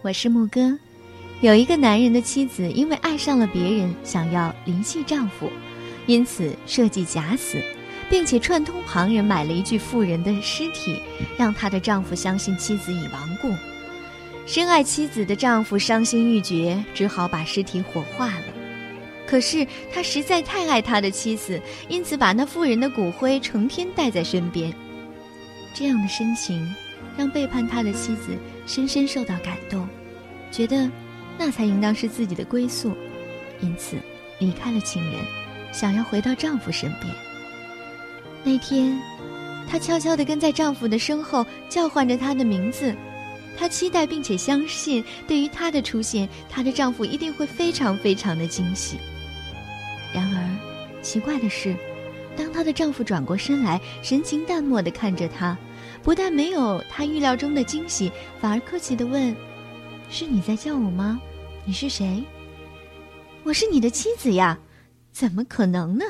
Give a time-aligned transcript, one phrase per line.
[0.00, 0.78] 我是木哥。
[1.40, 5.50] 有一个男人的妻子因为爱上了别人，想要离弃丈夫，
[6.06, 7.60] 因此设计假死，
[8.08, 11.02] 并且串通旁人买了一具妇人的尸体，
[11.36, 13.52] 让她的丈夫相信妻子已亡故。
[14.46, 18.44] 深爱妻子的丈夫伤心欲绝，只好把尸体火化了。
[19.26, 24.72] 可是他实在太爱他的妻子，因此把那妇人的骨灰成天带在身边。
[25.74, 26.66] 这样的深情，
[27.16, 28.36] 让背叛他的妻子
[28.66, 29.88] 深深受到感动，
[30.50, 30.90] 觉得
[31.38, 32.92] 那才应当是自己的归宿，
[33.60, 33.96] 因此
[34.38, 35.14] 离开了情人，
[35.72, 37.14] 想要回到丈夫身边。
[38.44, 38.98] 那天，
[39.68, 42.94] 她悄悄地跟在丈夫的身后，叫唤着他的名字。
[43.58, 48.96] 她期待并且相信，对于她的出现，她的丈夫一定会非常非常的惊喜。
[50.14, 51.74] 然而，奇怪的是，
[52.36, 55.58] 当她的丈夫转过身来，神情淡漠地看着她，
[56.02, 59.34] 不但没有她预料中的惊喜，反而客气地问
[60.10, 61.20] ：“是你在叫我吗？
[61.64, 62.22] 你是谁
[63.44, 64.58] ？”“我是你的妻子呀。
[65.12, 66.04] ”“怎么可能呢？”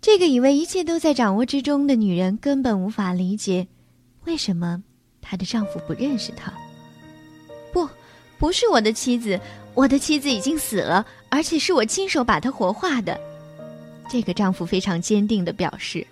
[0.00, 3.66] 这个以为一切都在掌握之中的女人根本无法理解，
[4.24, 4.82] 为什么
[5.20, 6.52] 她的丈夫不认识她。
[7.72, 7.88] 不，
[8.38, 9.40] 不是我的妻子。
[9.74, 13.18] 我的妻子已经死了，而且是我亲手把她活化的。
[14.08, 16.06] 这个丈夫非常坚定的表示：“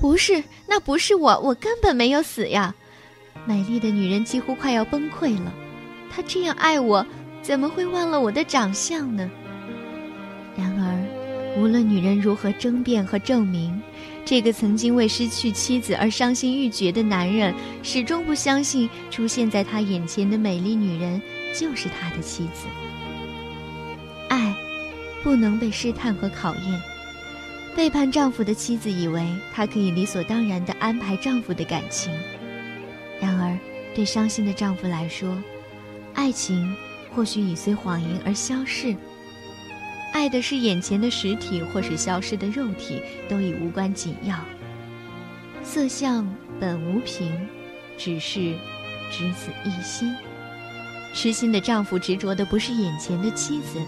[0.00, 2.74] 不是，那不是我，我根本没有死呀！”
[3.46, 5.52] 美丽的女人几乎快要崩溃了。
[6.10, 7.04] 她这样爱我，
[7.42, 9.30] 怎么会忘了我的长相呢？
[10.56, 13.80] 然而，无论女人如何争辩和证明，
[14.24, 21.20] 这个曾经为失去妻子而伤心欲绝的男人，始终不相信出现在他眼前的美丽女人。
[21.54, 22.66] 就是他的妻子。
[24.28, 24.54] 爱，
[25.22, 26.82] 不能被试探和考验。
[27.78, 32.12] 背叛丈夫的妻子以为她可以理所当然地安排丈夫的感情，
[33.20, 33.56] 然而，
[33.94, 35.40] 对伤心的丈夫来说，
[36.12, 36.74] 爱情
[37.14, 38.96] 或许已随谎言而消逝。
[40.12, 44.36] 爱的是眼前的实体，或是消失的肉体，都已无关紧要。
[45.62, 47.32] 色相本无凭，
[47.96, 48.56] 只是
[49.08, 50.12] 只此一心。
[51.14, 53.80] 痴心的丈夫执着的不是眼前的妻子，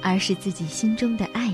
[0.00, 1.48] 而是自己心中的爱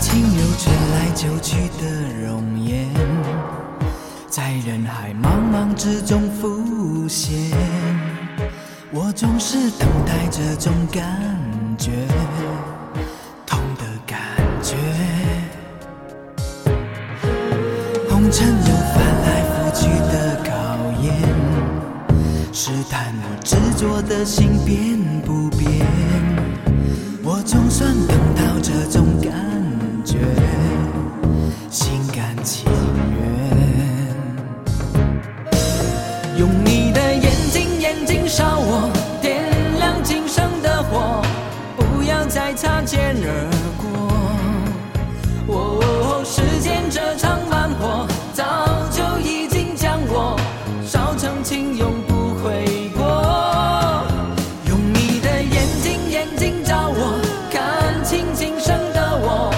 [0.00, 1.84] 情由春来秋去的
[2.26, 2.88] 容颜，
[4.28, 5.74] 在人海茫茫。
[5.76, 7.50] 之中浮现，
[8.92, 11.02] 我总是等待这种感
[11.76, 11.90] 觉，
[13.44, 14.18] 痛的感
[14.62, 14.76] 觉。
[18.08, 20.52] 红尘有翻来覆去的考
[21.02, 21.12] 验，
[22.52, 25.84] 试探我执着的心变不变。
[27.22, 27.92] 我总算
[51.16, 53.04] 曾经，永不悔过。
[54.68, 57.20] 用你的眼睛，眼睛找我，
[57.50, 59.54] 看清今生的我，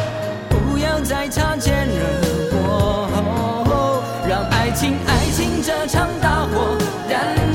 [0.48, 3.08] 不要再擦肩而过，
[4.28, 6.76] 让爱情，爱情这场大火
[7.08, 7.45] 燃。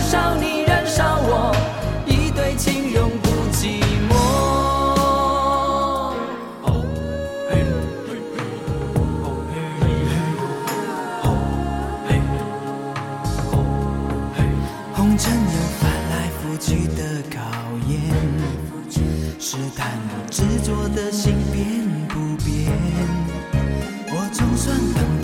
[15.21, 15.37] 总有
[15.79, 17.37] 翻来覆去的考
[17.87, 17.93] 验，
[19.39, 21.63] 试探你执着的心变
[22.07, 22.73] 不变。
[24.07, 25.20] 我总算等。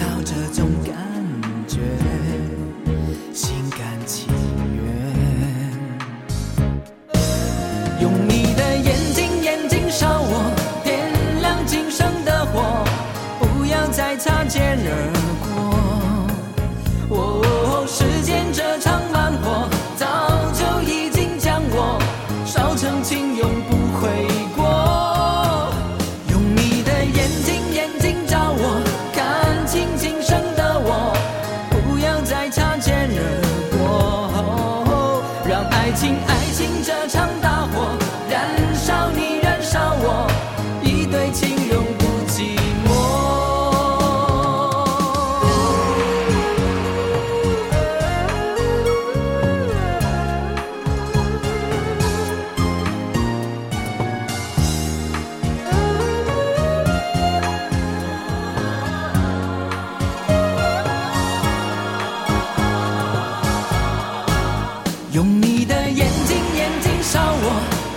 [65.18, 67.46] 用你的眼睛，眼睛烧我，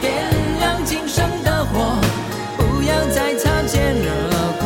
[0.00, 0.10] 点
[0.58, 2.00] 亮今生的火，
[2.56, 4.08] 不要再擦肩而
[4.58, 4.64] 过。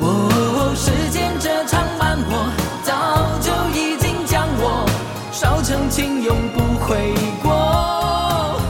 [0.00, 2.50] 哦，时间这场慢火，
[2.82, 4.84] 早就已经将我
[5.30, 8.60] 烧成情，永不悔过。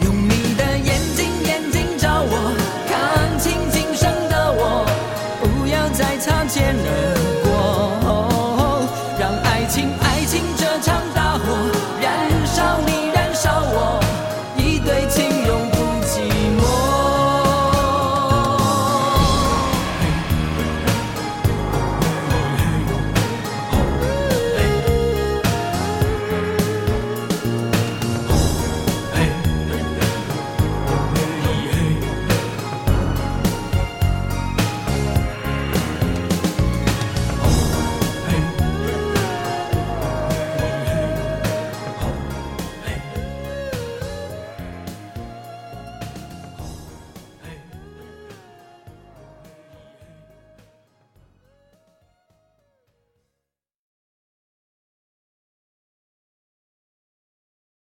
[0.00, 2.56] 用你的眼睛，眼睛照我，
[2.88, 4.86] 看清今生的我，
[5.42, 7.15] 不要再擦肩而过。